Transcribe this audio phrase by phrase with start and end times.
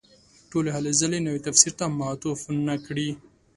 [0.49, 3.09] ټولې هلې ځلې نوي تفسیر ته معطوف نه کړي.